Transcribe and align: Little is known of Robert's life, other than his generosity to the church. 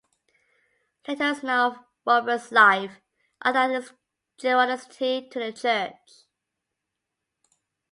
Little 1.07 1.31
is 1.33 1.43
known 1.43 1.73
of 1.73 1.83
Robert's 2.07 2.51
life, 2.51 3.03
other 3.43 3.67
than 3.67 3.79
his 3.83 3.93
generosity 4.35 5.29
to 5.29 5.37
the 5.39 5.53
church. 5.53 6.25